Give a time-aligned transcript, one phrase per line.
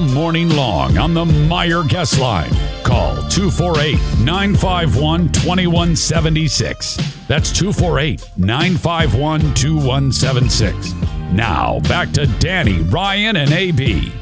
[0.00, 2.50] morning long on the Meijer Guest Line.
[2.82, 6.96] Call 248 951 2176.
[7.26, 10.92] That's 248 951 2176.
[11.32, 14.12] Now, back to Danny, Ryan, and AB.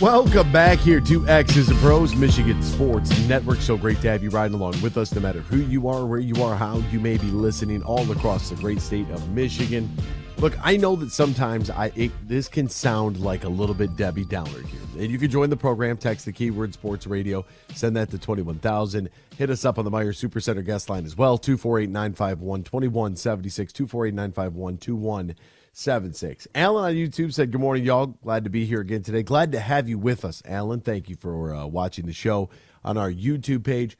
[0.00, 3.60] Welcome back here to X's and Bros, Michigan Sports Network.
[3.60, 6.18] So great to have you riding along with us, no matter who you are, where
[6.18, 9.90] you are, how you may be listening, all across the great state of Michigan.
[10.38, 14.26] Look, I know that sometimes I it, this can sound like a little bit Debbie
[14.26, 14.80] Downer here.
[14.98, 17.42] And you can join the program, text the keyword sports radio,
[17.74, 19.08] send that to 21,000.
[19.38, 24.14] Hit us up on the Meijer Supercenter guest line as well, 248 951 2176, 248
[24.14, 26.48] 951 2176.
[26.54, 28.06] Alan on YouTube said, Good morning, y'all.
[28.06, 29.22] Glad to be here again today.
[29.22, 30.80] Glad to have you with us, Alan.
[30.80, 32.50] Thank you for uh, watching the show
[32.84, 33.96] on our YouTube page.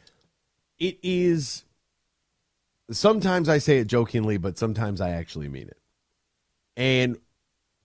[0.79, 1.64] It is,
[2.91, 5.79] sometimes I say it jokingly, but sometimes I actually mean it.
[6.77, 7.19] And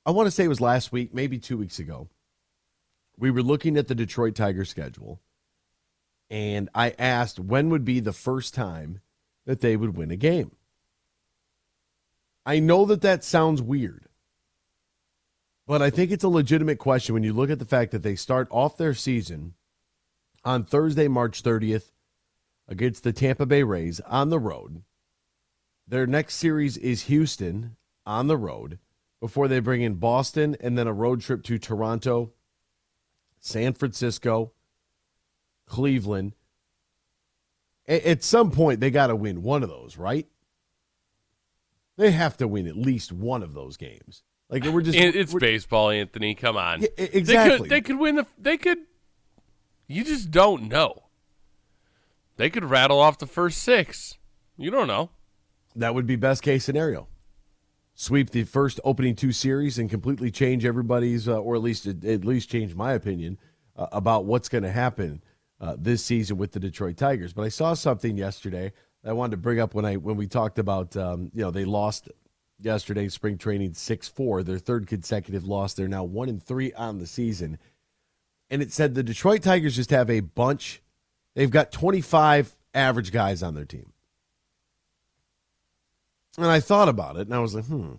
[0.05, 2.09] I want to say it was last week, maybe two weeks ago.
[3.17, 5.21] We were looking at the Detroit Tigers schedule,
[6.29, 9.01] and I asked when would be the first time
[9.45, 10.55] that they would win a game.
[12.45, 14.07] I know that that sounds weird,
[15.67, 18.15] but I think it's a legitimate question when you look at the fact that they
[18.15, 19.53] start off their season
[20.43, 21.91] on Thursday, March 30th,
[22.67, 24.81] against the Tampa Bay Rays on the road.
[25.87, 28.79] Their next series is Houston on the road
[29.19, 32.33] before they bring in Boston and then a road trip to Toronto,
[33.39, 34.51] San Francisco,
[35.67, 36.33] Cleveland.
[37.87, 40.27] At some point, they got to win one of those, right?
[41.97, 44.23] They have to win at least one of those games.
[44.49, 46.35] Like we're just it's we're, baseball, Anthony.
[46.35, 47.23] Come on, yeah, exactly.
[47.23, 48.27] They could, they could win the.
[48.37, 48.79] They could.
[49.87, 51.03] You just don't know.
[52.37, 54.17] They could rattle off the first six.
[54.57, 55.09] You don't know.
[55.75, 57.07] That would be best case scenario
[57.93, 62.25] sweep the first opening two series and completely change everybody's, uh, or at least at
[62.25, 63.37] least change my opinion
[63.75, 65.21] uh, about what's going to happen
[65.59, 67.33] uh, this season with the Detroit Tigers.
[67.33, 68.73] But I saw something yesterday
[69.05, 71.65] I wanted to bring up when I when we talked about um, you know they
[71.65, 72.09] lost
[72.59, 75.73] yesterday spring training six four their third consecutive loss.
[75.73, 77.57] They're now one and three on the season,
[78.49, 80.81] and it said the Detroit Tigers just have a bunch.
[81.35, 83.91] They've got twenty five average guys on their team.
[86.37, 87.93] And I thought about it and I was like, hmm,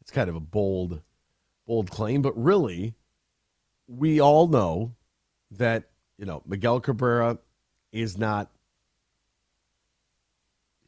[0.00, 1.00] it's kind of a bold,
[1.66, 2.22] bold claim.
[2.22, 2.94] But really,
[3.86, 4.94] we all know
[5.52, 7.38] that, you know, Miguel Cabrera
[7.92, 8.50] is not,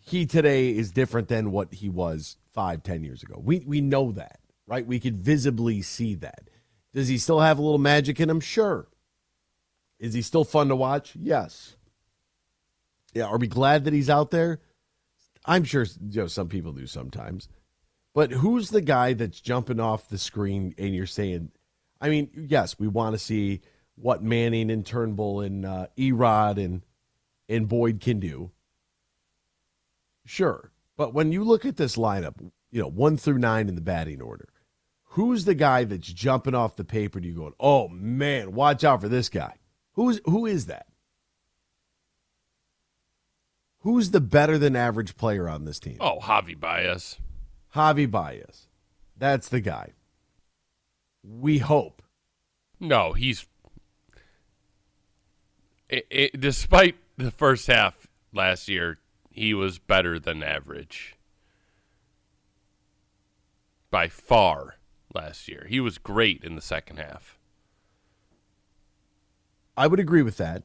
[0.00, 3.40] he today is different than what he was five, ten years ago.
[3.42, 4.86] We, we know that, right?
[4.86, 6.50] We could visibly see that.
[6.92, 8.40] Does he still have a little magic in him?
[8.40, 8.88] Sure.
[9.98, 11.12] Is he still fun to watch?
[11.14, 11.76] Yes.
[13.14, 13.26] Yeah.
[13.26, 14.60] Are we glad that he's out there?
[15.44, 17.48] I'm sure you know some people do sometimes.
[18.14, 21.50] But who's the guy that's jumping off the screen and you're saying,
[22.00, 23.62] I mean, yes, we want to see
[23.94, 26.82] what Manning and Turnbull and uh, Erod and
[27.48, 28.50] and Boyd can do.
[30.24, 32.34] Sure, but when you look at this lineup,
[32.70, 34.48] you know one through nine in the batting order,
[35.04, 37.20] who's the guy that's jumping off the paper?
[37.20, 39.54] Do you going, oh man, watch out for this guy?
[39.94, 40.86] Who's who is that?
[43.82, 45.96] Who's the better than average player on this team?
[46.00, 47.18] Oh, Javi Baez.
[47.74, 48.68] Javi Baez.
[49.16, 49.92] That's the guy.
[51.22, 52.02] We hope.
[52.78, 53.46] No, he's.
[55.88, 58.98] It, it, despite the first half last year,
[59.30, 61.16] he was better than average.
[63.90, 64.76] By far
[65.12, 65.66] last year.
[65.68, 67.36] He was great in the second half.
[69.76, 70.62] I would agree with that.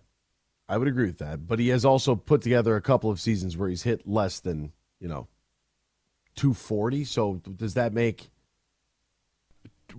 [0.70, 1.48] I would agree with that.
[1.48, 4.74] But he has also put together a couple of seasons where he's hit less than,
[5.00, 5.28] you know,
[6.36, 7.04] 240.
[7.06, 8.30] So does that make.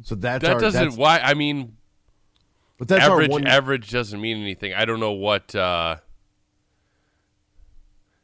[0.03, 1.76] So that's that our, doesn't that's, why I mean
[2.76, 4.75] but that's average one, average doesn't mean anything.
[4.75, 5.97] I don't know what uh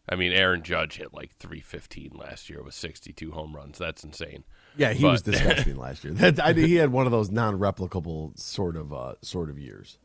[0.09, 3.79] I mean Aaron Judge hit like 315 last year with 62 home runs.
[3.79, 4.45] That's insane.
[4.77, 6.13] Yeah, he But- was disgusting last year.
[6.13, 9.99] That, I, he had one of those non-replicable sort of uh, sort of years.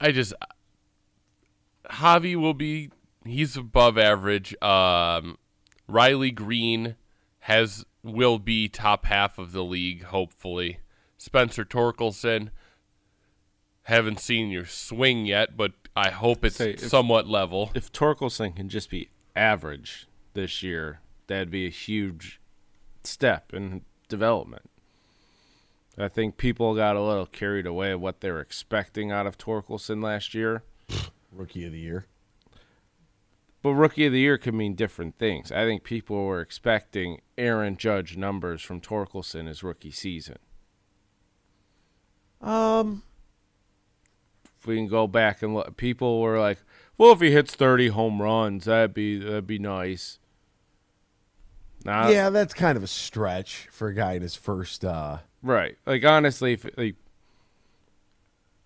[0.00, 0.32] I just
[1.88, 2.90] Javi will be
[3.24, 4.54] he's above average.
[4.62, 5.38] Um,
[5.88, 6.96] Riley Greene
[7.40, 10.78] has will be top half of the league hopefully.
[11.16, 12.50] Spencer Torkelson
[13.84, 17.70] haven't seen your swing yet, but I hope it's Say, if- somewhat level.
[17.74, 22.40] If Torkelson can just be average this year, that'd be a huge
[23.02, 24.70] step in development.
[25.96, 30.02] I think people got a little carried away what they were expecting out of Torkelson
[30.02, 30.62] last year.
[31.32, 32.06] Rookie of the year.
[33.62, 35.50] But rookie of the year could mean different things.
[35.50, 40.36] I think people were expecting Aaron Judge numbers from Torkelson his rookie season.
[42.42, 43.04] Um,
[44.60, 46.58] If we can go back and look, people were like,
[46.98, 50.18] "Well, if he hits 30 home runs, that'd be that'd be nice."
[51.86, 54.84] Nah, yeah, that's kind of a stretch for a guy in his first.
[54.84, 55.76] uh right.
[55.86, 56.96] Like honestly, if like,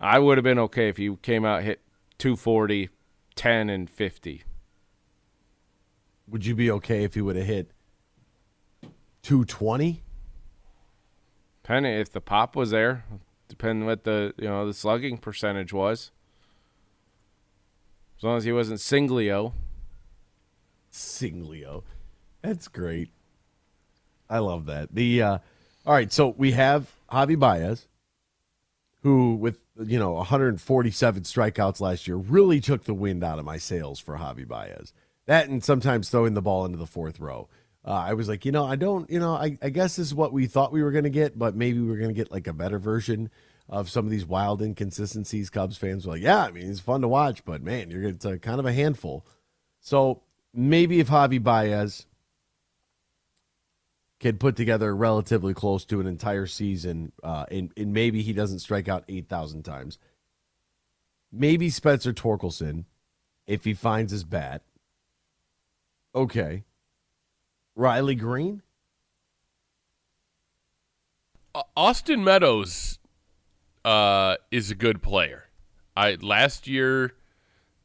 [0.00, 1.80] I would have been okay if he came out hit
[2.18, 2.88] 240,
[3.34, 4.44] 10 and 50.
[6.28, 7.72] Would you be okay if he would have hit
[9.22, 10.02] 220?
[11.62, 13.04] Depending if the pop was there,
[13.48, 16.12] depending what the you know the slugging percentage was.
[18.18, 19.52] As long as he wasn't Singlio.
[20.92, 21.84] Singlio.
[22.42, 23.10] That's great.
[24.30, 24.94] I love that.
[24.94, 25.38] The uh
[25.86, 27.86] all right, so we have Javi Baez,
[29.02, 33.58] who with you know 147 strikeouts last year really took the wind out of my
[33.58, 34.92] sails for Javi Baez.
[35.26, 37.48] That and sometimes throwing the ball into the fourth row.
[37.84, 40.14] Uh, I was like, you know, I don't, you know, I, I guess this is
[40.14, 42.30] what we thought we were going to get, but maybe we are going to get
[42.30, 43.30] like a better version
[43.68, 45.48] of some of these wild inconsistencies.
[45.48, 48.24] Cubs fans were like, yeah, I mean, it's fun to watch, but man, you're it's
[48.24, 49.24] a, kind of a handful.
[49.80, 50.22] So
[50.52, 52.06] maybe if Javi Baez
[54.20, 58.58] can put together relatively close to an entire season, uh, and, and maybe he doesn't
[58.58, 59.98] strike out 8,000 times.
[61.30, 62.84] Maybe Spencer Torkelson,
[63.46, 64.62] if he finds his bat.
[66.14, 66.64] Okay.
[67.76, 68.62] Riley Greene?
[71.76, 72.98] Austin Meadows
[73.84, 75.44] uh, is a good player.
[75.96, 77.14] I last year,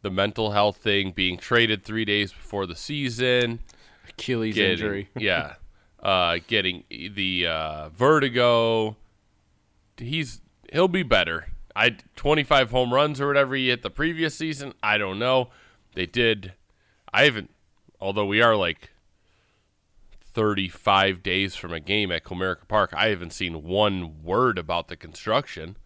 [0.01, 3.59] the mental health thing, being traded three days before the season,
[4.09, 5.09] Achilles getting, injury.
[5.17, 5.55] yeah,
[6.03, 8.97] uh, getting the uh, vertigo.
[9.97, 10.41] He's
[10.71, 11.47] he'll be better.
[11.75, 14.73] I 25 home runs or whatever he hit the previous season.
[14.83, 15.49] I don't know.
[15.95, 16.53] They did.
[17.11, 17.49] I haven't.
[17.99, 18.91] Although we are like
[20.33, 24.97] 35 days from a game at Comerica Park, I haven't seen one word about the
[24.97, 25.77] construction.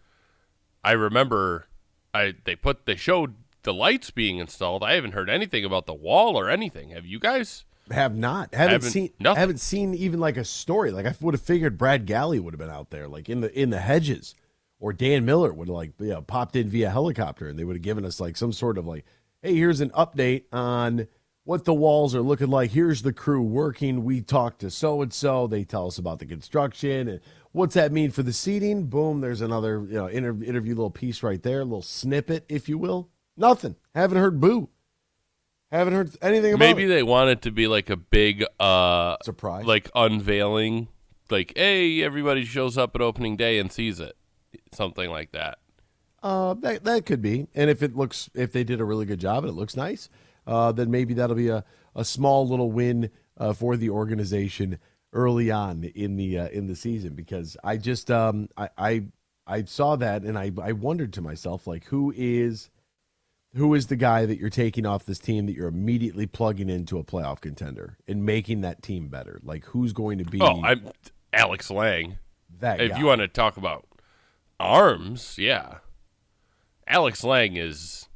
[0.82, 1.68] I remember
[2.12, 4.82] I they put they showed the lights being installed.
[4.82, 6.90] I haven't heard anything about the wall or anything.
[6.90, 7.64] Have you guys?
[7.90, 8.54] Have not.
[8.54, 9.40] Haven't, Haven't- seen nothing.
[9.40, 10.90] haven't seen even like a story.
[10.90, 13.52] Like I would have figured Brad Galli would have been out there, like in the
[13.58, 14.34] in the hedges.
[14.80, 17.74] Or Dan Miller would have like you know, popped in via helicopter and they would
[17.74, 19.04] have given us like some sort of like,
[19.42, 21.08] hey, here's an update on
[21.42, 22.70] what the walls are looking like.
[22.70, 24.04] Here's the crew working.
[24.04, 25.48] We talked to so and so.
[25.48, 27.20] They tell us about the construction and
[27.50, 28.84] what's that mean for the seating.
[28.86, 32.68] Boom, there's another you know inter- interview little piece right there, a little snippet, if
[32.68, 33.08] you will.
[33.36, 33.74] Nothing.
[33.96, 34.68] Haven't heard boo.
[35.70, 36.88] Haven't heard anything about Maybe it.
[36.88, 39.64] they want it to be like a big uh Surprise.
[39.66, 40.88] like unveiling.
[41.30, 44.16] Like, hey, everybody shows up at opening day and sees it.
[44.72, 45.58] Something like that.
[46.22, 49.20] Uh, that that could be, and if it looks, if they did a really good
[49.20, 50.08] job and it looks nice,
[50.46, 51.62] uh, then maybe that'll be a,
[51.94, 54.78] a small little win uh, for the organization
[55.12, 57.12] early on in the uh, in the season.
[57.14, 59.02] Because I just um I I,
[59.46, 62.68] I saw that and I I wondered to myself like who is
[63.58, 66.98] who is the guy that you're taking off this team that you're immediately plugging into
[66.98, 69.40] a playoff contender and making that team better?
[69.42, 70.88] Like who's going to be Oh, I'm
[71.32, 72.18] Alex Lange.
[72.60, 72.98] that If guy?
[72.98, 73.86] you want to talk about
[74.58, 75.78] arms, yeah.
[76.86, 78.08] Alex Lange is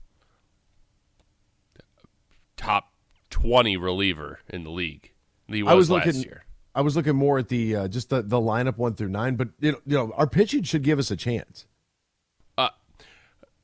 [2.56, 2.92] top
[3.30, 5.12] 20 reliever in the league.
[5.48, 6.22] He was, I was last looking.
[6.22, 6.44] year.
[6.74, 9.48] I was looking more at the uh, just the, the lineup one through nine, but
[9.60, 11.66] you know, you know, our pitching should give us a chance.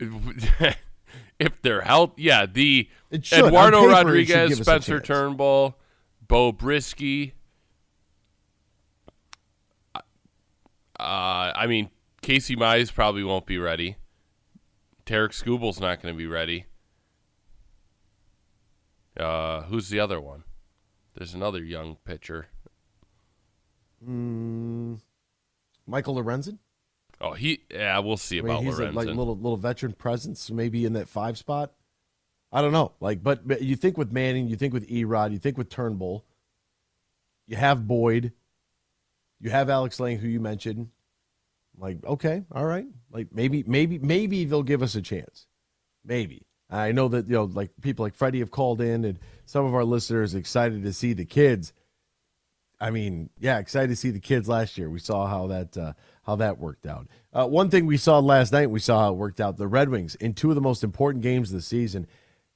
[1.39, 2.89] if they're healthy, yeah, the
[3.23, 3.47] should.
[3.47, 5.01] Eduardo paper, Rodriguez, give us a Spencer.
[5.01, 5.77] Turnbull,
[6.27, 7.33] Beau Brieske.
[9.95, 11.91] Uh, I mean,
[12.23, 13.97] Casey Mize probably won't be ready.
[15.07, 16.67] Tarik Skubal's not going to be ready.
[19.19, 20.45] Uh, who's the other one?
[21.15, 22.49] There's another young pitcher.
[24.01, 25.01] Michael
[25.89, 26.59] Lorenzen.
[27.21, 27.65] Oh, he.
[27.71, 30.93] Yeah, we'll see I mean, about he's a like little little veteran presence, maybe in
[30.95, 31.73] that five spot.
[32.51, 32.93] I don't know.
[33.01, 36.25] Like, but, but you think with Manning, you think with Erod, you think with Turnbull.
[37.47, 38.33] You have Boyd.
[39.41, 40.89] You have Alex Lange, who you mentioned.
[41.77, 42.87] Like, okay, all right.
[43.11, 45.47] Like maybe, maybe, maybe they'll give us a chance.
[46.05, 46.47] Maybe.
[46.71, 49.75] I know that you know, like people like Freddie have called in, and some of
[49.75, 51.73] our listeners excited to see the kids.
[52.81, 54.91] I mean, yeah, excited to see the kids last year.
[54.91, 55.93] We saw how that uh,
[56.29, 57.09] how that worked out.
[57.33, 59.57] Uh, one thing we saw last night, we saw how it worked out.
[59.57, 62.07] The Red Wings, in two of the most important games of the season,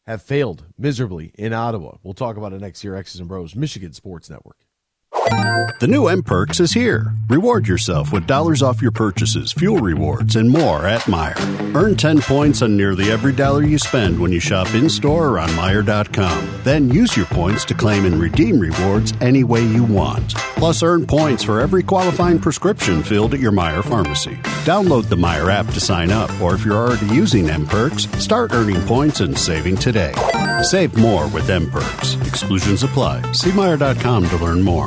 [0.06, 1.96] have failed miserably in Ottawa.
[2.02, 2.94] We'll talk about it next year.
[2.94, 4.58] X's and Bros, Michigan Sports Network.
[5.26, 7.12] The new M Perks is here.
[7.28, 11.74] Reward yourself with dollars off your purchases, fuel rewards, and more at Meijer.
[11.74, 15.38] Earn 10 points on nearly every dollar you spend when you shop in store or
[15.38, 16.60] on Meijer.com.
[16.62, 20.34] Then use your points to claim and redeem rewards any way you want.
[20.34, 24.34] Plus, earn points for every qualifying prescription filled at your Meijer pharmacy.
[24.64, 28.52] Download the Meijer app to sign up, or if you're already using M Perks, start
[28.52, 30.14] earning points and saving today.
[30.62, 32.14] Save more with M Perks.
[32.26, 33.20] Exclusions apply.
[33.32, 34.86] See Meijer.com to learn more.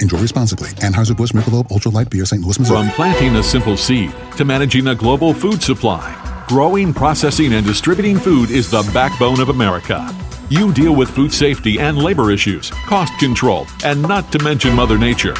[0.00, 0.70] Enjoy responsibly.
[0.70, 2.42] Anheuser-Busch Michelob Ultra Light Beer, St.
[2.42, 2.78] Louis, Missouri.
[2.78, 8.18] From planting a simple seed to managing a global food supply, growing, processing, and distributing
[8.18, 10.14] food is the backbone of America.
[10.48, 14.98] You deal with food safety and labor issues, cost control, and not to mention Mother
[14.98, 15.36] Nature.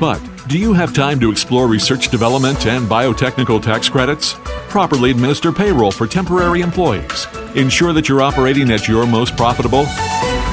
[0.00, 4.34] But do you have time to explore research development and biotechnical tax credits?
[4.68, 7.26] Properly administer payroll for temporary employees.
[7.54, 9.82] Ensure that you're operating at your most profitable?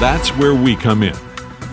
[0.00, 1.16] That's where we come in.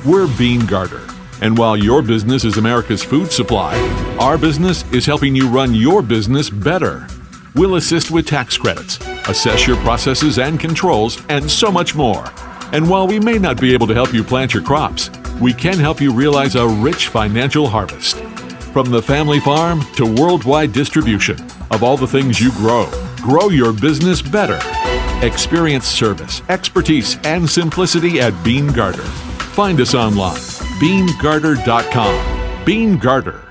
[0.06, 1.11] We're Bean Garter.
[1.42, 3.76] And while your business is America's food supply,
[4.20, 7.08] our business is helping you run your business better.
[7.56, 12.32] We'll assist with tax credits, assess your processes and controls, and so much more.
[12.74, 15.10] And while we may not be able to help you plant your crops,
[15.42, 18.18] we can help you realize a rich financial harvest.
[18.72, 21.40] From the family farm to worldwide distribution
[21.72, 24.60] of all the things you grow, grow your business better.
[25.26, 29.02] Experience service, expertise, and simplicity at Bean Garter.
[29.02, 30.51] Find us online
[30.82, 32.66] beangarter.com.
[32.66, 33.51] Bean Garter.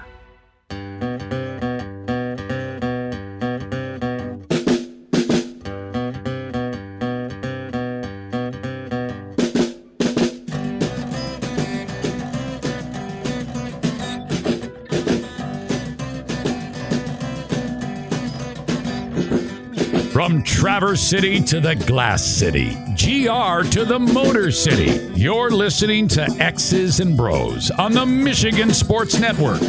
[20.90, 26.98] Traverse City to the Glass City, GR to the Motor City, you're listening to X's
[26.98, 29.60] and Bros on the Michigan Sports Network.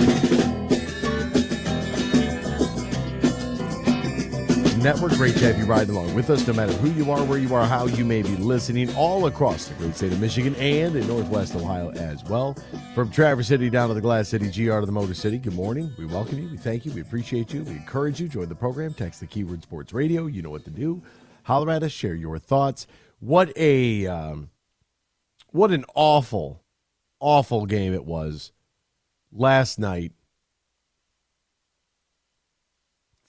[4.81, 5.11] Network.
[5.13, 7.53] Great to have you riding along with us, no matter who you are, where you
[7.53, 11.07] are, how you may be listening, all across the great state of Michigan and in
[11.07, 12.57] Northwest Ohio as well.
[12.95, 15.38] From Traverse City down to the Glass City, GR to the Motor City.
[15.38, 15.93] Good morning.
[15.97, 16.50] We welcome you.
[16.50, 16.91] We thank you.
[16.91, 17.63] We appreciate you.
[17.63, 18.27] We encourage you.
[18.27, 18.93] Join the program.
[18.93, 20.25] Text the keyword Sports Radio.
[20.25, 21.03] You know what to do.
[21.43, 21.91] Holler at us.
[21.91, 22.88] Share your thoughts.
[23.19, 24.50] What a um,
[25.51, 26.63] what an awful,
[27.19, 28.51] awful game it was
[29.31, 30.13] last night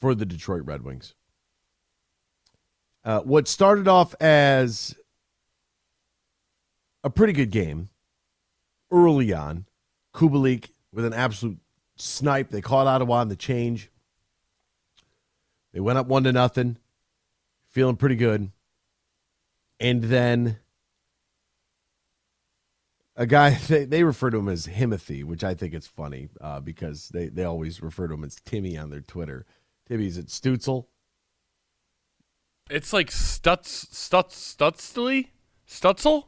[0.00, 1.14] for the Detroit Red Wings.
[3.04, 4.94] Uh, what started off as
[7.02, 7.88] a pretty good game
[8.90, 9.66] early on,
[10.14, 11.58] Kubalik with an absolute
[11.96, 12.50] snipe.
[12.50, 13.90] They caught Ottawa on the change.
[15.72, 16.76] They went up one to nothing,
[17.70, 18.50] feeling pretty good.
[19.80, 20.58] And then
[23.16, 26.60] a guy they, they refer to him as Himothy, which I think is funny uh,
[26.60, 29.46] because they, they always refer to him as Timmy on their Twitter.
[29.88, 30.86] Timmy's at Stutzel.
[32.70, 35.28] It's like Stutz Stutz Stutzley
[35.68, 36.24] Stutzel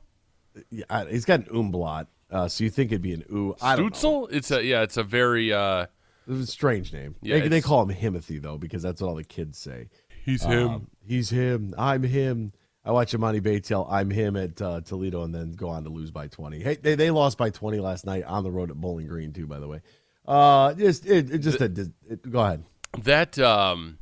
[0.71, 3.55] Yeah, he's got an umlaut, uh, so you think it'd be an ooh.
[3.63, 3.95] I don't.
[3.95, 4.29] Stutzel.
[4.33, 4.83] It's a yeah.
[4.83, 5.87] It's a very uh.
[6.27, 7.15] It's a strange name.
[7.23, 9.89] Yeah, they, they it's- call him Himothy though because that's what all the kids say.
[10.25, 11.75] He's Um, he's him.
[11.77, 12.53] I'm him.
[12.87, 15.91] I watch Emoni Bates yell, "I'm him" at uh, Toledo, and then go on to
[15.91, 16.61] lose by 20.
[16.61, 19.47] Hey, they, they lost by 20 last night on the road at Bowling Green too.
[19.47, 19.81] By the way,
[20.27, 21.65] uh, just it, it just a,
[22.09, 22.65] it, go ahead.
[23.03, 23.99] that um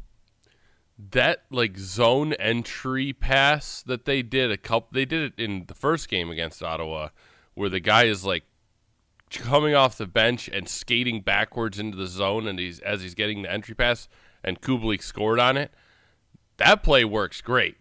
[1.11, 5.75] that like zone entry pass that they did a couple they did it in the
[5.75, 7.09] first game against Ottawa
[7.55, 8.45] where the guy is like
[9.31, 13.43] coming off the bench and skating backwards into the zone and he's as he's getting
[13.43, 14.09] the entry pass
[14.45, 15.73] and Kubalik scored on it
[16.59, 17.77] that play works great.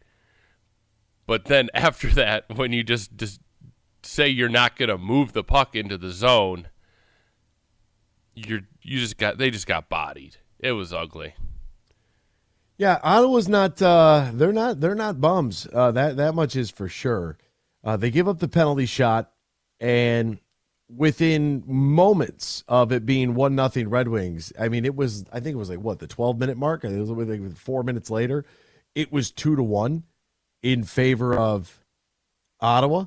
[1.27, 3.41] But then after that when you just just
[4.03, 6.69] say you're not going to move the puck into the zone
[8.33, 10.37] you're you just got they just got bodied.
[10.59, 11.35] It was ugly
[12.81, 13.79] Yeah, Ottawa's not.
[13.79, 14.81] Uh, they're not.
[14.81, 15.67] They're not bums.
[15.71, 17.38] Uh, that that much is for sure.
[17.83, 19.31] Uh, they give up the penalty shot,
[19.79, 20.39] and
[20.89, 25.25] within moments of it being one nothing Red Wings, I mean, it was.
[25.31, 26.83] I think it was like what the twelve minute mark.
[26.83, 28.45] It was like four minutes later.
[28.95, 30.01] It was two to one
[30.63, 31.85] in favor of
[32.61, 33.05] Ottawa,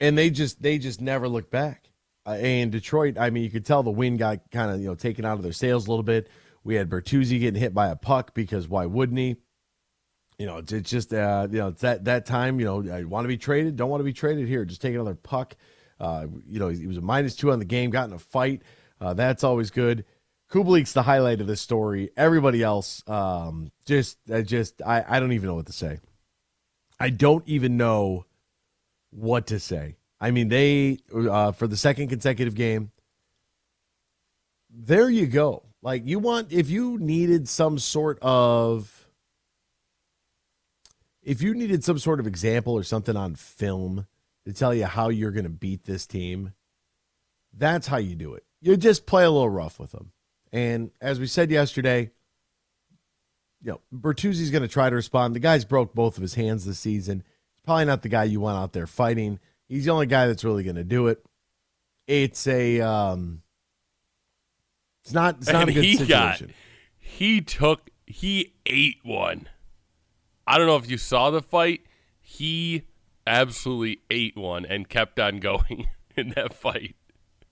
[0.00, 1.88] and they just they just never looked back.
[2.26, 4.94] Uh, and Detroit, I mean, you could tell the wind got kind of you know
[4.94, 6.28] taken out of their sails a little bit
[6.64, 9.36] We had Bertuzzi getting hit by a puck because why wouldn't he?
[10.38, 12.58] You know, it's, just uh, you know it's that that time.
[12.58, 14.64] You know, I want to be traded, don't want to be traded here.
[14.64, 15.56] Just take another puck.
[16.00, 18.62] Uh, you know, he was a minus two on the game, got in a fight.
[19.00, 20.04] Uh, that's always good.
[20.50, 22.10] Kubalik's the highlight of this story.
[22.16, 26.00] Everybody else, um, just, I just, I, I don't even know what to say.
[27.00, 28.26] I don't even know
[29.10, 29.96] what to say.
[30.20, 32.90] I mean, they uh, for the second consecutive game.
[34.70, 35.64] There you go.
[35.84, 39.06] Like you want, if you needed some sort of,
[41.22, 44.06] if you needed some sort of example or something on film
[44.46, 46.54] to tell you how you're going to beat this team,
[47.52, 48.44] that's how you do it.
[48.62, 50.12] You just play a little rough with them.
[50.54, 52.10] And as we said yesterday,
[53.62, 55.34] you know, Bertuzzi's going to try to respond.
[55.34, 57.22] The guy's broke both of his hands this season.
[57.52, 59.38] He's probably not the guy you want out there fighting.
[59.68, 61.22] He's the only guy that's really going to do it.
[62.06, 63.42] It's a um
[65.04, 66.46] it's not it's not and a good he situation.
[66.48, 66.54] got
[66.98, 69.48] he took he ate one.
[70.46, 71.82] I don't know if you saw the fight.
[72.20, 72.84] He
[73.26, 76.96] absolutely ate one and kept on going in that fight.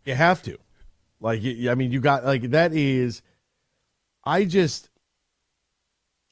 [0.04, 0.58] You have to.
[1.20, 3.22] Like, I mean, you got like that is.
[4.24, 4.88] I just.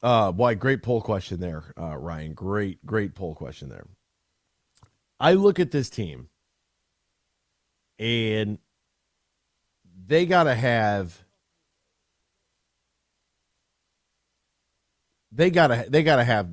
[0.03, 2.33] Uh, boy, great poll question there, uh, Ryan.
[2.33, 3.87] Great, great poll question there.
[5.21, 6.31] I look at this team,
[7.99, 8.59] and
[10.11, 11.17] they got to have.
[15.33, 15.87] They gotta.
[15.89, 16.49] They gotta have.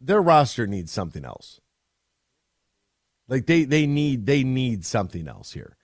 [0.00, 1.60] Their roster needs something else.
[3.26, 5.76] Like they they need they need something else here.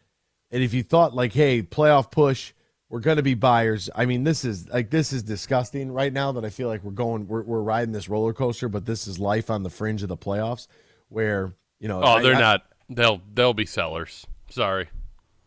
[0.53, 2.53] And if you thought like, hey, playoff push,
[2.89, 3.91] we're going to be buyers.
[3.95, 6.93] I mean, this is like this is disgusting right now that I feel like we're
[6.93, 10.09] going we're we're riding this roller coaster, but this is life on the fringe of
[10.09, 10.69] the playoffs
[11.09, 12.63] where, you know, Oh, they're I- I- not.
[12.89, 14.25] They'll they'll be sellers.
[14.51, 14.89] Sorry.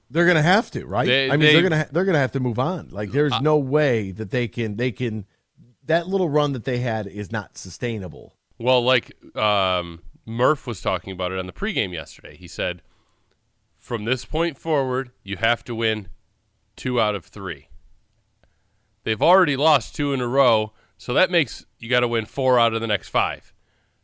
[0.10, 1.08] They're going to have to, right?
[1.08, 2.90] They- I mean, they- are going to they're going to have to move on.
[2.92, 5.26] Like there's no way that they can they can
[5.86, 8.34] that little run that they had is not sustainable.
[8.60, 12.36] Well, like um, Murph was talking about it on the pregame yesterday.
[12.36, 12.82] He said,
[13.78, 16.08] from this point forward, you have to win
[16.76, 17.70] two out of three.
[19.04, 22.60] They've already lost two in a row, so that makes you got to win four
[22.60, 23.54] out of the next five.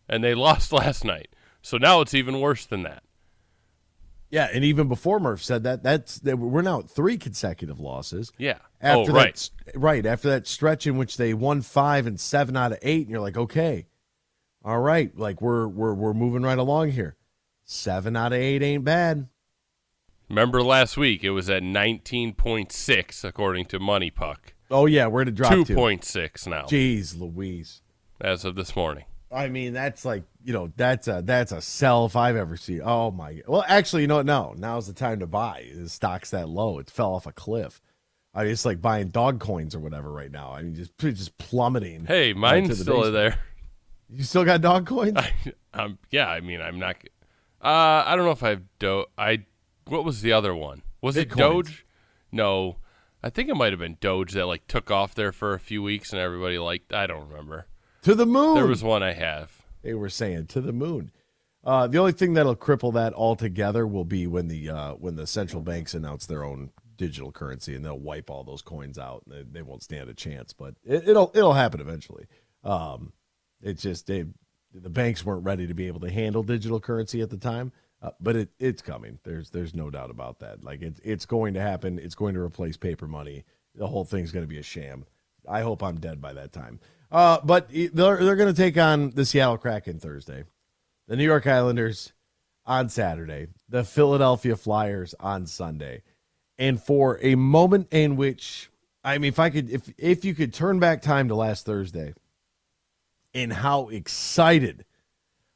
[0.07, 1.29] And they lost last night.
[1.61, 3.03] So now it's even worse than that.
[4.33, 8.31] Yeah, and even before Murph said that, that's that we're now at three consecutive losses.
[8.39, 8.57] Yeah.
[8.81, 9.49] After oh, right.
[9.65, 13.01] that, right after that stretch in which they won five and seven out of eight,
[13.01, 13.85] and you're like, okay,
[14.65, 17.15] all right, like we're we're we're moving right along here.
[17.63, 19.27] Seven out of eight ain't bad.
[20.29, 24.55] Remember last week, it was at 19.6, according to Money Puck.
[24.71, 27.83] Oh yeah, where to drop 2.6 now, Jeez, Louise.
[28.19, 29.05] as of this morning.
[29.33, 32.81] I mean, that's like you know, that's a that's a sell if I've ever seen.
[32.83, 33.41] Oh my!
[33.47, 34.25] Well, actually, you know what?
[34.25, 35.67] No, now's the time to buy.
[35.73, 37.81] The stock's that low; it fell off a cliff.
[38.33, 40.51] I mean, it's like buying dog coins or whatever right now.
[40.51, 42.05] I mean, just just plummeting.
[42.05, 43.13] Hey, mine's the still basement.
[43.13, 43.39] there.
[44.15, 45.17] You still got dog coins?
[45.17, 45.33] I,
[45.73, 46.97] um, yeah, I mean, I'm not.
[47.59, 49.05] Uh, I don't know if I have Do.
[49.17, 49.45] I
[49.87, 50.83] what was the other one?
[51.01, 51.37] Was it Bitcoins.
[51.37, 51.85] Doge?
[52.31, 52.77] No,
[53.23, 55.81] I think it might have been Doge that like took off there for a few
[55.81, 56.93] weeks and everybody liked.
[56.93, 57.65] I don't remember.
[58.03, 58.55] To the moon.
[58.55, 59.51] There was one I have.
[59.81, 61.11] they were saying to the moon.
[61.63, 65.25] Uh, the only thing that'll cripple that altogether will be when the uh, when the
[65.25, 69.23] central banks announce their own digital currency and they'll wipe all those coins out.
[69.27, 72.27] They, they won't stand a chance, but it, it'll it'll happen eventually.
[72.63, 73.13] Um,
[73.61, 74.25] it's just they
[74.73, 78.11] the banks weren't ready to be able to handle digital currency at the time, uh,
[78.19, 79.19] but it it's coming.
[79.23, 80.65] There's there's no doubt about that.
[80.65, 81.97] Like it's it's going to happen.
[81.97, 83.45] It's going to replace paper money.
[83.75, 85.05] The whole thing's going to be a sham.
[85.47, 86.79] I hope I'm dead by that time.
[87.13, 90.45] Uh, but they're they're going to take on the Seattle Kraken Thursday,
[91.07, 92.11] the New York Islanders
[92.65, 96.01] on Saturday, the Philadelphia Flyers on Sunday,
[96.57, 98.71] and for a moment in which
[99.03, 102.13] I mean, if I could, if if you could turn back time to last Thursday,
[103.33, 104.85] and how excited,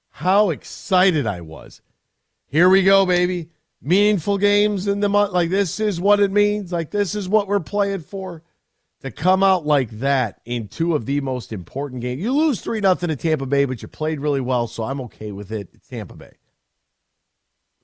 [0.09, 1.81] how excited I was.
[2.47, 3.49] Here we go, baby.
[3.81, 5.31] Meaningful games in the month.
[5.31, 6.71] Like this is what it means.
[6.71, 8.43] Like this is what we're playing for.
[9.01, 12.19] To come out like that in two of the most important games.
[12.19, 15.31] You lose three nothing to Tampa Bay, but you played really well, so I'm okay
[15.31, 15.69] with it.
[15.73, 16.33] It's Tampa Bay.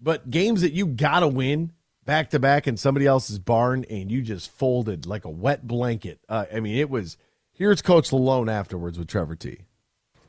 [0.02, 1.72] But games that you gotta win
[2.04, 6.20] back to back in somebody else's barn, and you just folded like a wet blanket.
[6.28, 7.18] Uh, I mean, it was.
[7.52, 9.60] Here's Coach Lalonde afterwards with Trevor T.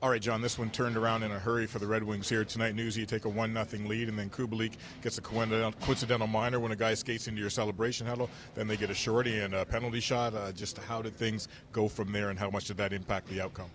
[0.03, 2.45] All right, John, this one turned around in a hurry for the Red Wings here
[2.45, 2.75] tonight.
[2.75, 6.73] News you take a 1 0 lead, and then Kubalik gets a coincidental, minor when
[6.73, 8.29] a guy skates into your celebration huddle.
[8.55, 10.35] Then they get a shorty and a penalty shot.
[10.35, 13.41] Uh, just how did things go from there, and how much did that impact the
[13.41, 13.71] outcome?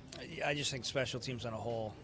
[0.46, 1.96] I just think special teams on a whole,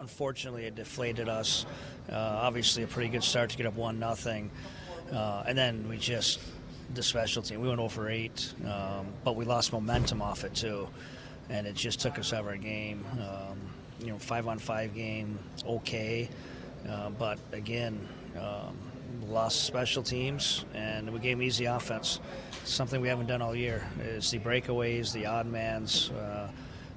[0.00, 1.66] unfortunately, it deflated us.
[2.10, 4.50] Uh, obviously, a pretty good start to get up one nothing,
[5.12, 6.40] uh, and then we just
[6.94, 7.60] the special team.
[7.60, 10.88] We went over eight, um, but we lost momentum off it too,
[11.50, 13.04] and it just took us out of our game.
[13.12, 13.58] Um,
[14.00, 16.28] you know, five on five game, okay,
[16.88, 18.06] uh, but again,
[18.38, 18.76] um,
[19.28, 22.20] lost special teams, and we gave them easy offense.
[22.64, 26.10] Something we haven't done all year is the breakaways, the odd mans.
[26.10, 26.50] Uh,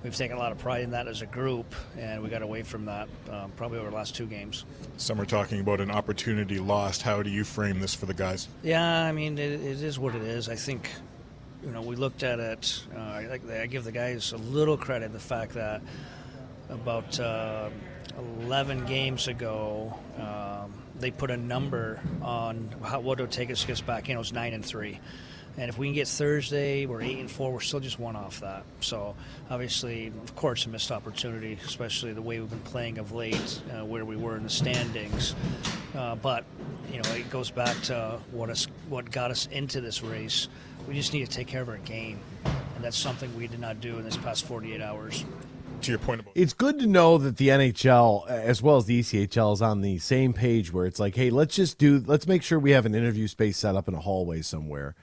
[0.03, 2.63] we've taken a lot of pride in that as a group, and we got away
[2.63, 4.65] from that um, probably over the last two games.
[4.97, 7.01] Some are talking about an opportunity lost.
[7.01, 8.47] How do you frame this for the guys?
[8.63, 10.49] Yeah, I mean, it, it is what it is.
[10.49, 10.89] I think,
[11.63, 12.83] you know, we looked at it.
[12.95, 15.81] Uh, I, I give the guys a little credit the fact that
[16.69, 17.69] about uh,
[18.17, 23.61] 11 games ago, um, they put a number on how, what it would take us
[23.61, 24.15] to get back in.
[24.15, 24.99] It was nine and three.
[25.57, 27.51] And if we can get Thursday, we're eight and four.
[27.51, 28.63] We're still just one off that.
[28.79, 29.15] So
[29.49, 33.83] obviously, of course, a missed opportunity, especially the way we've been playing of late, uh,
[33.83, 35.35] where we were in the standings.
[35.95, 36.45] Uh, but
[36.91, 40.47] you know, it goes back to what us, what got us into this race.
[40.87, 43.79] We just need to take care of our game, and that's something we did not
[43.81, 45.25] do in this past 48 hours.
[45.83, 48.99] To your point about It's good to know that the NHL as well as the
[48.99, 52.43] ECHL is on the same page where it's like, hey, let's just do let's make
[52.43, 54.95] sure we have an interview space set up in a hallway somewhere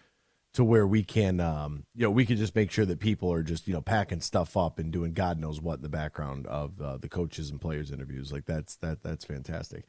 [0.52, 3.42] to where we can um you know, we can just make sure that people are
[3.42, 6.78] just, you know, packing stuff up and doing God knows what in the background of
[6.78, 8.30] uh, the coaches and players interviews.
[8.30, 9.84] Like that's that that's fantastic.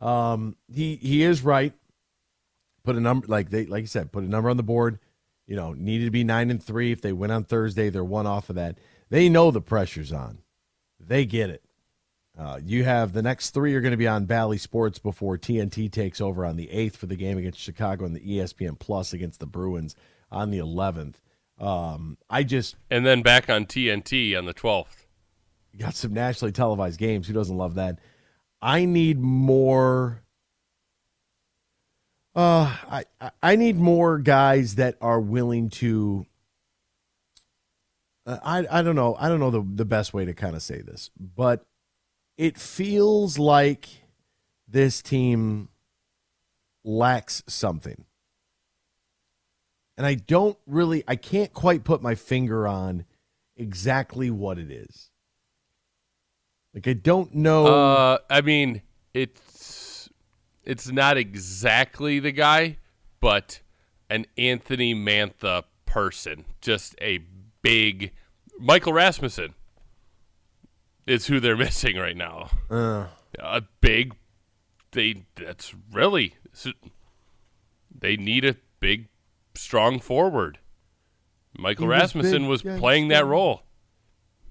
[0.00, 1.72] Um he he is right.
[2.82, 4.98] Put a number like they like you said, put a number on the board.
[5.52, 8.26] You know, needed to be 9 and 3 if they win on Thursday, they're one
[8.26, 8.78] off of that.
[9.10, 10.38] They know the pressure's on.
[10.98, 11.62] They get it.
[12.38, 15.92] Uh, you have the next three are going to be on Bally Sports before TNT
[15.92, 19.40] takes over on the 8th for the game against Chicago and the ESPN Plus against
[19.40, 19.94] the Bruins
[20.30, 21.16] on the 11th.
[21.58, 25.04] Um, I just And then back on TNT on the 12th.
[25.78, 27.26] got some nationally televised games.
[27.26, 27.98] Who doesn't love that?
[28.62, 30.22] I need more.
[32.34, 33.04] Uh, I
[33.42, 36.26] I- need more guys that are willing to.
[38.24, 39.16] Uh, I I don't know.
[39.18, 41.66] I don't know the the best way to kind of say this, but
[42.38, 43.88] it feels like
[44.66, 45.68] this team
[46.84, 48.06] lacks something.
[49.98, 53.04] And I don't really I can't quite put my finger on
[53.56, 55.10] exactly what it is.
[56.74, 58.80] Like I don't know Uh, I mean,
[59.12, 59.81] it's
[60.64, 62.78] it's not exactly the guy,
[63.20, 63.60] but
[64.10, 67.20] an Anthony Mantha person, just a
[67.62, 68.12] big
[68.58, 69.54] Michael Rasmussen
[71.06, 72.50] is who they're missing right now.
[72.70, 73.06] uh,
[73.38, 74.14] A big
[74.92, 76.34] they that's really
[77.98, 79.08] they need a big
[79.54, 80.58] strong forward.
[81.58, 83.62] Michael He was Rasmussen big was and playing that role.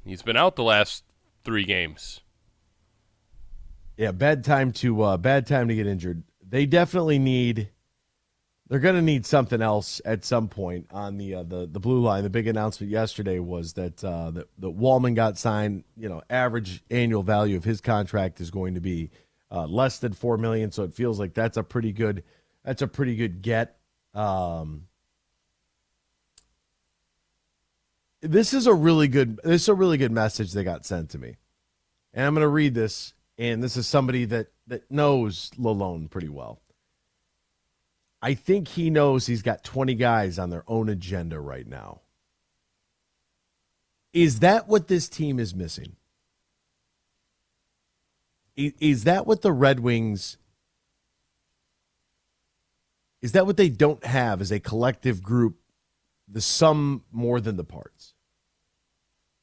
[0.06, 1.04] He's been out the last
[1.44, 2.21] 3 games.
[4.02, 6.24] Yeah, bad time to uh, bad time to get injured.
[6.42, 7.70] They definitely need.
[8.68, 12.02] They're going to need something else at some point on the uh, the the blue
[12.02, 12.24] line.
[12.24, 15.84] The big announcement yesterday was that uh, that that Walman got signed.
[15.96, 19.12] You know, average annual value of his contract is going to be
[19.52, 20.72] uh, less than four million.
[20.72, 22.24] So it feels like that's a pretty good
[22.66, 23.78] that's a pretty good get.
[24.16, 24.88] Um,
[28.24, 31.20] this is a really good this is a really good message they got sent to
[31.20, 31.38] me,
[32.16, 36.30] and I'm going to read this and this is somebody that that knows Lalonde pretty
[36.30, 36.62] well.
[38.22, 42.02] I think he knows he's got 20 guys on their own agenda right now.
[44.14, 45.96] Is that what this team is missing?
[48.56, 50.38] Is that what the Red Wings
[53.22, 55.58] is that what they don't have as a collective group
[56.28, 58.14] the sum more than the parts?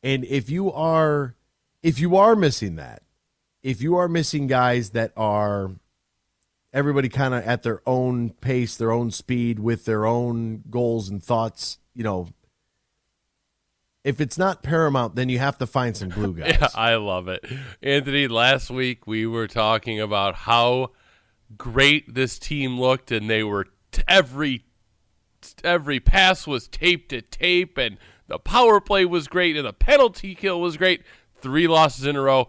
[0.02, 1.34] And if you are
[1.82, 3.02] if you are missing that,
[3.62, 5.70] if you are missing guys that are
[6.72, 11.22] everybody kind of at their own pace, their own speed, with their own goals and
[11.22, 12.28] thoughts, you know,
[14.04, 16.56] if it's not paramount, then you have to find some glue guys.
[16.60, 17.44] Yeah, I love it.
[17.82, 20.92] Anthony, last week we were talking about how
[21.56, 24.64] great this team looked and they were t- every
[25.64, 30.34] every pass was taped to tape and the power play was great and the penalty
[30.34, 31.02] kill was great.
[31.40, 32.48] 3 losses in a row.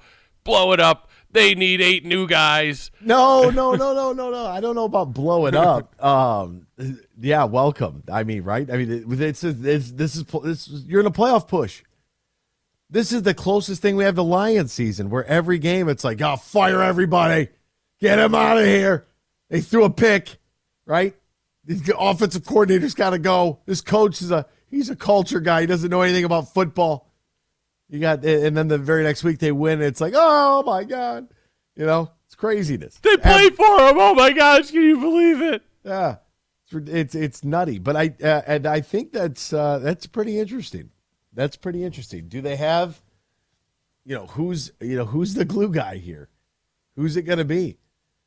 [0.50, 1.12] Blow it up.
[1.32, 2.90] They need eight new guys.
[3.02, 4.48] No, no, no, no, no, no.
[4.48, 5.94] I don't know about blow it up.
[6.04, 6.66] Um,
[7.20, 8.02] yeah, welcome.
[8.12, 8.68] I mean, right?
[8.68, 11.84] I mean, it, it's, it's this is this is- you're in a playoff push.
[12.90, 16.20] This is the closest thing we have to Lions season, where every game it's like,
[16.24, 17.50] oh, fire everybody,
[18.00, 19.06] get him out of here.
[19.52, 20.38] They threw a pick,
[20.88, 21.16] right?
[21.66, 23.60] The offensive coordinator's got to go.
[23.68, 25.62] This coach is a he's a culture guy.
[25.62, 27.06] He doesn't know anything about football.
[27.90, 29.82] You got, and then the very next week they win.
[29.82, 31.28] It's like, oh my god,
[31.76, 33.00] you know, it's craziness.
[33.02, 33.96] They play for him.
[33.98, 35.64] Oh my gosh, can you believe it?
[35.84, 36.18] Yeah,
[36.72, 40.92] it's it's nutty, but I uh, and I think that's uh, that's pretty interesting.
[41.34, 42.28] That's pretty interesting.
[42.28, 43.02] Do they have,
[44.06, 46.30] you know, who's you know who's the glue guy here?
[46.96, 47.78] Who's it going to be?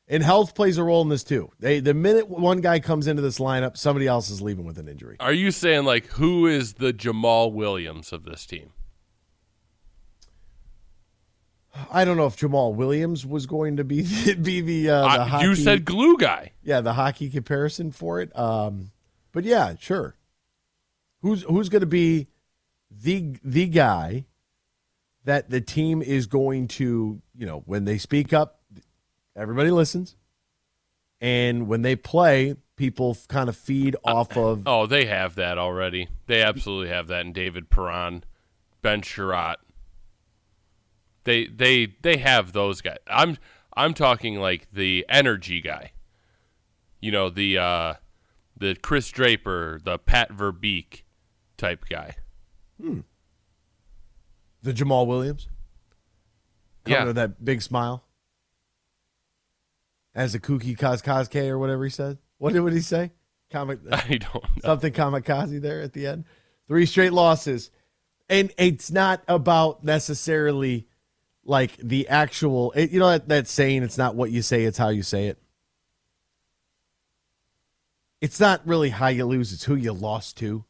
[0.07, 1.51] And health plays a role in this too.
[1.59, 4.89] They the minute one guy comes into this lineup, somebody else is leaving with an
[4.89, 5.15] injury.
[5.21, 8.73] Are you saying like who is the Jamaal Williams of this team?
[11.91, 15.07] I don't know if Jamaal Williams was going to be the, be the, uh, the
[15.21, 16.51] Uh, hockey, you said glue guy.
[16.63, 18.37] yeah the hockey comparison for it.
[18.37, 18.91] Um,
[19.31, 20.15] but yeah, sure.
[21.21, 22.27] Who's who's going to be
[22.91, 24.25] the the guy
[25.25, 28.59] that the team is going to you know when they speak up,
[29.35, 30.15] everybody listens,
[31.21, 34.63] and when they play, people kind of feed off of.
[34.67, 36.09] Oh, they have that already.
[36.27, 38.25] They absolutely have that in David Perron,
[38.81, 39.55] Ben Chiarot.
[41.25, 42.97] They they they have those guys.
[43.07, 43.37] I'm
[43.75, 45.91] I'm talking like the energy guy.
[47.01, 47.93] You know the uh,
[48.57, 51.03] the Chris Draper, the Pat Verbeek
[51.57, 52.15] type guy.
[52.79, 53.03] The
[54.73, 55.47] Jamaal Williams?
[56.85, 57.05] Coming Yeah.
[57.05, 58.03] with that big smile.
[60.15, 62.17] As a kooky Kazkazke or whatever he said.
[62.37, 63.11] What did what he say?
[63.51, 64.41] Comic I don't know.
[64.63, 66.25] something kamikaze there at the end.
[66.67, 67.71] Three straight losses.
[68.29, 70.87] And it's not about necessarily
[71.45, 74.77] like the actual it, you know that, that saying it's not what you say, it's
[74.77, 75.39] how you say it.
[78.21, 80.63] It's not really how you lose, it's who you lost to.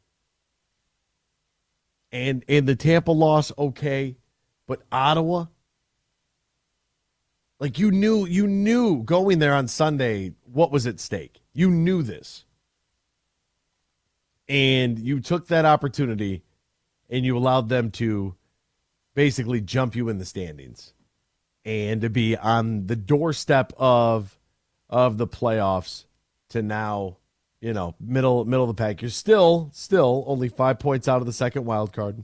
[2.12, 4.18] And and the Tampa loss, okay,
[4.68, 5.46] but Ottawa,
[7.60, 11.42] like you knew you knew going there on Sunday what was at stake.
[11.54, 12.46] You knew this.
[14.50, 16.44] And you took that opportunity
[17.10, 18.36] and you allowed them to
[19.16, 20.94] basically jump you in the standings
[21.66, 24.38] and to be on the doorstep of
[24.90, 26.06] of the playoffs
[26.50, 27.18] to now
[27.62, 29.02] you know middle middle of the pack.
[29.02, 32.24] You're still still only five points out of the second wild card.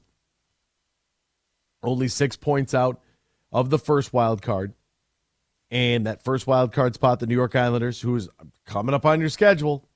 [1.82, 3.02] Only six points out
[3.52, 4.74] of the first wild card.
[5.72, 8.28] And that first wild card spot the new york islanders who is
[8.66, 9.88] coming up on your schedule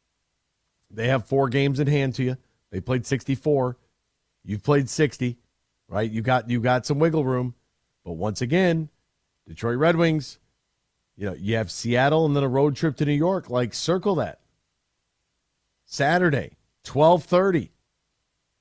[0.91, 2.37] they have four games in hand to you.
[2.69, 3.77] They played 64
[4.45, 5.37] you've played 60
[5.93, 6.09] right?
[6.09, 7.53] You got you got some wiggle room.
[8.03, 8.89] But once again
[9.47, 10.39] detroit red wings
[11.17, 13.49] you know you have seattle and then a road trip to new york.
[13.49, 14.39] Like circle that.
[15.85, 16.57] Saturday
[16.91, 17.71] 1230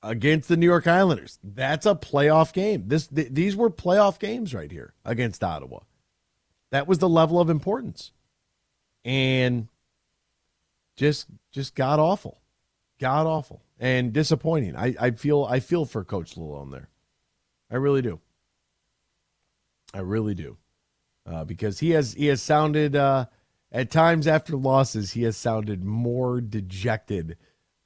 [0.03, 1.39] against the new york islanders.
[1.43, 2.87] That's a playoff game.
[2.87, 5.79] This th- these were playoff games right here against ottawa.
[6.69, 8.11] That was the level of importance.
[9.03, 9.67] And
[10.95, 12.41] just just god awful.
[12.99, 14.75] God awful and disappointing.
[14.75, 16.89] I, I feel i feel for coach lalonde there
[17.73, 18.19] i really do
[19.93, 20.55] i really do
[21.25, 23.25] uh, because he has he has sounded uh,
[23.71, 27.37] at times after losses he has sounded more dejected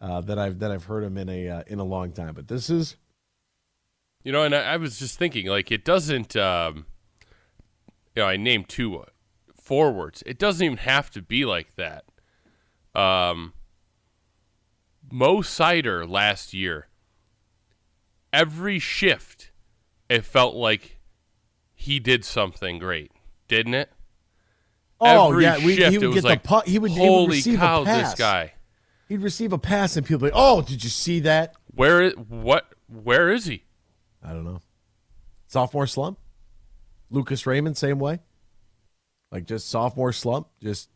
[0.01, 2.33] uh, than I've than I've heard him in a uh, in a long time.
[2.33, 2.97] But this is
[4.23, 6.35] You know, and I, I was just thinking, like, it doesn't.
[6.35, 6.85] Um,
[8.15, 9.05] you know, I named two uh,
[9.55, 10.23] forwards.
[10.25, 12.05] It doesn't even have to be like that.
[12.99, 13.53] Um,
[15.11, 16.87] Mo Seider last year.
[18.33, 19.51] Every shift,
[20.09, 20.99] it felt like
[21.73, 23.11] he did something great,
[23.47, 23.91] didn't it?
[24.99, 27.29] oh Every yeah we, shift, he would get like, the puck he would, he would
[27.29, 28.11] receive cow, a pass.
[28.11, 28.53] this guy.
[29.07, 32.01] he'd receive a pass and people would be like, oh did you see that Where
[32.01, 32.65] is what?
[32.87, 33.63] Where is he?
[34.23, 34.61] I don't know
[35.45, 36.17] sophomore slump
[37.11, 38.19] Lucas Raymond same way
[39.31, 40.89] like just sophomore slump just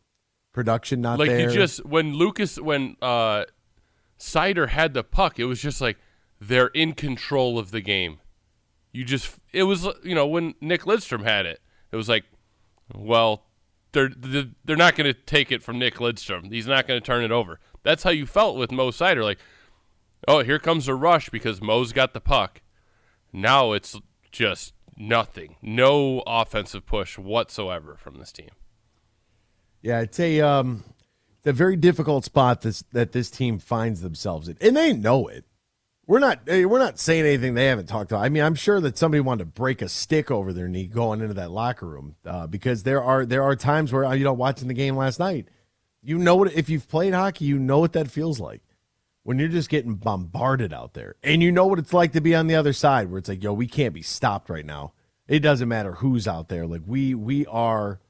[0.52, 3.44] production not like there you just when Lucas when uh
[4.22, 5.98] Seider had the puck, it was just like
[6.40, 8.20] they're in control of the game.
[8.92, 12.24] You just it was you know when Nick Lidstrom had it, it was like,
[12.94, 13.46] well,
[13.92, 14.10] they're
[14.64, 16.52] they're not going to take it from Nick Lidstrom.
[16.52, 17.58] He's not going to turn it over.
[17.82, 19.22] That's how you felt with Mo Seider.
[19.22, 19.38] Like,
[20.28, 22.60] oh, here comes a rush because Mo's got the puck.
[23.32, 23.98] Now it's
[24.30, 28.50] just nothing, no offensive push whatsoever from this team.
[29.80, 30.84] Yeah, it's a um,
[31.38, 35.28] it's a very difficult spot this that this team finds themselves in, and they know
[35.28, 35.44] it.
[36.06, 38.24] We're not eh, we're not saying anything they haven't talked about.
[38.24, 41.20] I mean, I'm sure that somebody wanted to break a stick over their knee going
[41.20, 44.32] into that locker room uh, because there are there are times where uh, you know
[44.32, 45.48] watching the game last night,
[46.02, 48.62] you know what if you've played hockey, you know what that feels like
[49.22, 52.34] when you're just getting bombarded out there, and you know what it's like to be
[52.34, 54.92] on the other side where it's like, yo, we can't be stopped right now.
[55.28, 56.66] It doesn't matter who's out there.
[56.66, 58.00] Like we we are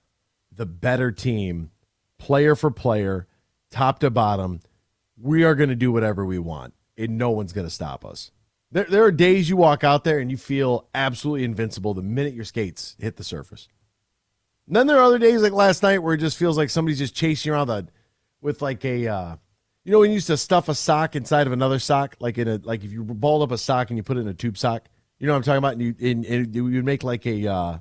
[0.50, 1.70] the better team,
[2.18, 3.26] player for player,
[3.70, 4.60] top to bottom.
[5.20, 8.30] We are going to do whatever we want, and no one's going to stop us.
[8.70, 12.32] There, there are days you walk out there and you feel absolutely invincible the minute
[12.32, 13.68] your skates hit the surface.
[14.66, 16.98] And then there are other days like last night where it just feels like somebody's
[16.98, 17.88] just chasing you around the,
[18.40, 19.36] with like a, uh,
[19.84, 22.48] You know when you used to stuff a sock inside of another sock, like in
[22.48, 24.56] a like if you balled up a sock and you put it in a tube
[24.56, 24.86] sock.
[25.18, 25.72] You know what I'm talking about?
[25.74, 27.78] And you and, and you'd make like a uh,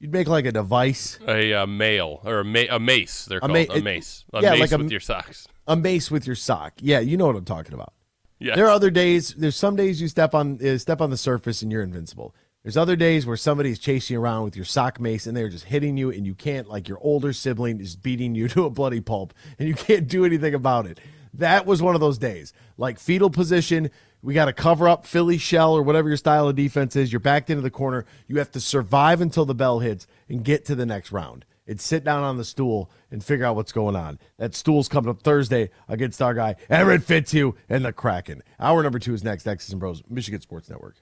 [0.00, 3.24] you'd make like a device, A uh, mail or a, ma- a mace.
[3.24, 4.24] They're called ma- a mace.
[4.32, 5.46] A yeah, mace like a- with your socks.
[5.66, 6.74] a mace with your sock.
[6.80, 7.92] Yeah, you know what I'm talking about.
[8.38, 8.54] Yeah.
[8.54, 9.34] There are other days.
[9.34, 12.34] There's some days you step on uh, step on the surface and you're invincible.
[12.62, 15.48] There's other days where somebody is chasing you around with your sock mace and they're
[15.48, 18.70] just hitting you and you can't like your older sibling is beating you to a
[18.70, 21.00] bloody pulp and you can't do anything about it.
[21.34, 22.52] That was one of those days.
[22.76, 23.90] Like fetal position,
[24.22, 27.12] we got to cover up Philly shell or whatever your style of defense is.
[27.12, 28.06] You're backed into the corner.
[28.26, 31.44] You have to survive until the bell hits and get to the next round.
[31.68, 34.18] It's sit down on the stool and figure out what's going on.
[34.38, 38.42] That stool's coming up Thursday against our guy, Everett Fitzhugh and the Kraken.
[38.58, 39.46] Hour number two is next.
[39.46, 40.96] X's and Bros, Michigan Sports Network.